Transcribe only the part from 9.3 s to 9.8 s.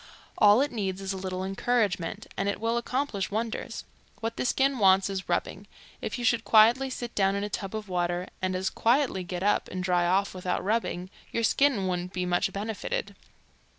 up